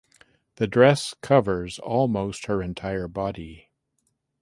The 0.55 0.65
dress 0.65 1.13
covers 1.21 1.77
almost 1.77 2.47
her 2.47 2.63
entire 2.63 3.07
body. 3.07 3.69